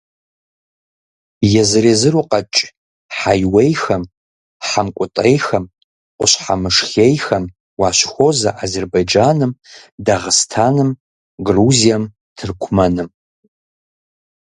Езыр–езыру 1.61 2.23
къэкӀ 2.29 2.61
хьэиуейхэм, 3.17 4.03
хьэмкӀутӀейхэм, 4.67 5.65
къущхьэмышхейхэм 6.17 7.43
уащыхуозэ 7.79 8.51
Азербайджаным, 8.63 9.51
Дагъыстаным, 10.05 10.89
Грузием, 11.45 12.03
Тыркумэным. 12.37 13.09